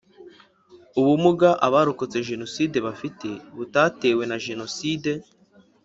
[0.99, 5.11] Ubumuga Abarokotse jenoside bafite butatewe na Jenoside